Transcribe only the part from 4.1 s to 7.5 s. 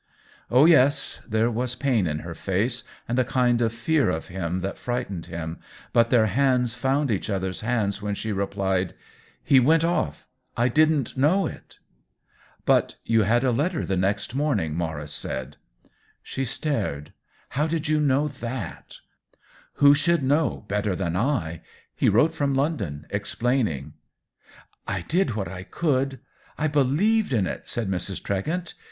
him that frightened him, but their hands found each